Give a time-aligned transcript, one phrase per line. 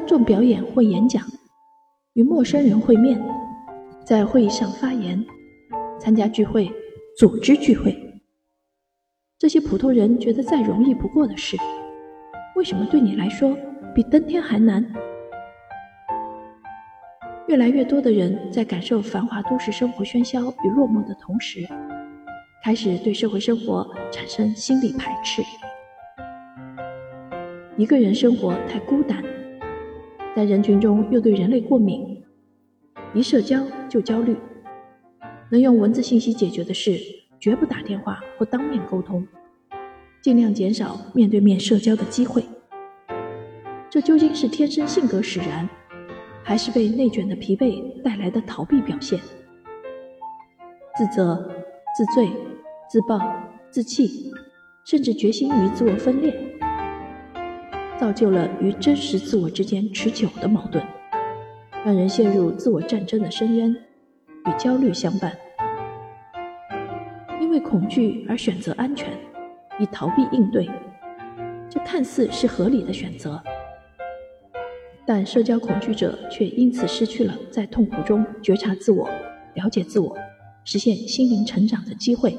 [0.00, 1.22] 当众表演或演讲，
[2.14, 3.22] 与陌生人会面，
[4.02, 5.22] 在会议上发言，
[5.98, 6.72] 参加聚会，
[7.18, 7.94] 组织聚会。
[9.38, 11.54] 这些普通人觉得再容易不过的事，
[12.56, 13.54] 为什么对你来说
[13.94, 14.90] 比登天还难？
[17.46, 21.68] 越来越多的人在感受繁华都市生活喧嚣与落寞的同时，
[22.64, 25.42] 开始对社会生活产生心理排斥。
[27.76, 29.22] 一个人生活太孤单，
[30.40, 32.24] 在人群中又对人类过敏，
[33.12, 34.34] 一社交就焦虑。
[35.50, 36.98] 能用文字信息解决的事，
[37.38, 39.28] 绝不打电话或当面沟通，
[40.22, 42.42] 尽量减少面对面社交的机会。
[43.90, 45.68] 这究竟是天生性格使然？
[46.42, 49.20] 还是被内卷的疲惫带来的逃避表现，
[50.96, 51.50] 自责、
[51.94, 52.30] 自罪、
[52.88, 53.20] 自暴、
[53.70, 54.32] 自弃，
[54.86, 56.34] 甚至决心于自我分裂，
[58.00, 60.82] 造就了与真实自我之间持久的矛盾，
[61.84, 65.36] 让人陷入自我战争的深渊，与焦虑相伴。
[67.42, 69.12] 因为恐惧而选择安全，
[69.78, 70.66] 以逃避应对，
[71.68, 73.38] 这看似是合理的选择。
[75.04, 79.10] 但社交恐惧者却因此失去了在痛苦中觉察自我、
[79.52, 80.16] 了解自我、
[80.64, 82.34] 实现心灵成长的机会。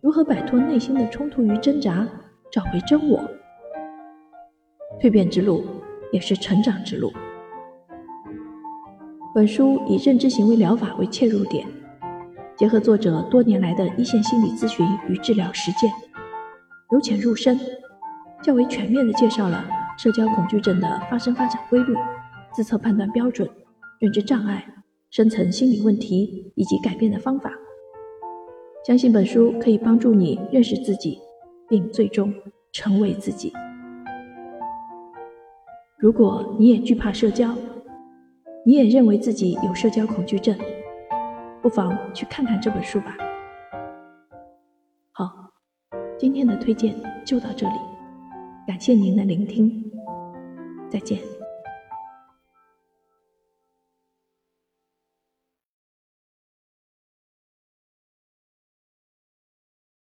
[0.00, 2.08] 如何摆脱内心的冲突与挣扎，
[2.50, 3.22] 找回真我？
[5.00, 5.64] 蜕变之路
[6.12, 7.12] 也是成长之路。
[9.34, 11.66] 本书以认知行为疗法为切入点，
[12.56, 15.90] 结合作者多年来的一线心理咨询与治疗实践，
[16.92, 17.58] 由浅入深，
[18.42, 19.64] 较为全面地介绍了。
[19.96, 21.92] 社交恐惧症的发生发展规律、
[22.52, 23.48] 自测判断标准、
[23.98, 24.64] 认知障碍、
[25.10, 27.50] 深层心理问题以及改变的方法。
[28.86, 31.18] 相信本书可以帮助你认识自己，
[31.68, 32.32] 并最终
[32.72, 33.52] 成为自己。
[35.98, 37.52] 如果你也惧怕社交，
[38.64, 40.56] 你也认为自己有社交恐惧症，
[41.60, 43.16] 不妨去看看这本书吧。
[45.10, 45.50] 好，
[46.16, 46.94] 今天的推荐
[47.26, 47.74] 就到这里，
[48.64, 49.90] 感谢您的聆听。
[50.88, 51.18] 再见。